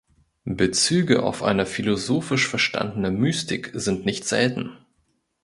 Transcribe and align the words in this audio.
Bezüge 0.49 1.21
auf 1.21 1.43
eine 1.43 1.67
philosophisch 1.67 2.47
verstandene 2.47 3.11
Mystik 3.11 3.69
sind 3.75 4.03
nicht 4.03 4.25
selten. 4.25 4.75